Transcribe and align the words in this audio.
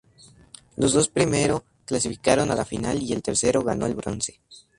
Los 0.77 0.93
dos 0.93 1.09
primero 1.09 1.63
clasificaron 1.85 2.49
a 2.49 2.55
la 2.55 2.65
final 2.65 3.03
y 3.03 3.13
el 3.13 3.21
tercero 3.21 3.61
ganó 3.63 3.85
el 3.85 3.93
bronce. 3.93 4.39